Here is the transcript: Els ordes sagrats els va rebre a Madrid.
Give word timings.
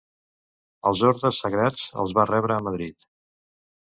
Els 0.91 1.03
ordes 1.09 1.41
sagrats 1.45 1.83
els 2.05 2.15
va 2.21 2.25
rebre 2.31 2.57
a 2.57 2.65
Madrid. 2.69 3.07